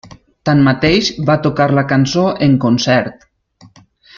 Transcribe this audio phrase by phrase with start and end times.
[0.49, 3.25] Tanmateix, va tocar la cançó en concert.